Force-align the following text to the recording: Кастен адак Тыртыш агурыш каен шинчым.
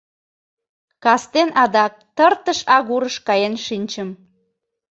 Кастен 1.03 1.49
адак 1.63 1.93
Тыртыш 2.15 2.59
агурыш 2.75 3.15
каен 3.27 3.55
шинчым. 3.65 4.09